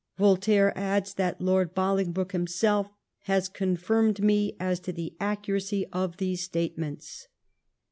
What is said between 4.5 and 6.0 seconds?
as to the accuracy